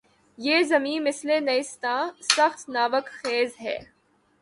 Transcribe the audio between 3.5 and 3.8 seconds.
ہے